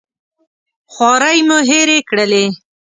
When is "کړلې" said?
2.09-2.45